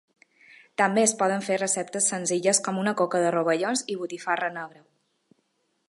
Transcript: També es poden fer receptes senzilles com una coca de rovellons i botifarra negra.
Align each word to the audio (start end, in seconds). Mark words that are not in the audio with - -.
També 0.81 1.03
es 1.07 1.13
poden 1.19 1.43
fer 1.49 1.57
receptes 1.59 2.09
senzilles 2.13 2.63
com 2.69 2.81
una 2.85 2.95
coca 3.03 3.21
de 3.27 3.31
rovellons 3.37 3.85
i 3.97 3.99
botifarra 4.01 4.53
negra. 4.57 4.83